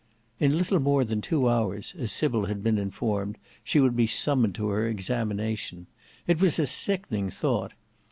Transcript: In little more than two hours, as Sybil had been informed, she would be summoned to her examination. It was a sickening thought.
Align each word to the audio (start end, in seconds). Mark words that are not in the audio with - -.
In 0.39 0.57
little 0.57 0.79
more 0.79 1.03
than 1.03 1.21
two 1.21 1.47
hours, 1.47 1.93
as 1.95 2.11
Sybil 2.11 2.45
had 2.45 2.63
been 2.63 2.79
informed, 2.79 3.37
she 3.63 3.79
would 3.79 3.95
be 3.95 4.07
summoned 4.07 4.55
to 4.55 4.69
her 4.69 4.87
examination. 4.87 5.85
It 6.25 6.41
was 6.41 6.57
a 6.57 6.65
sickening 6.65 7.29
thought. 7.29 7.73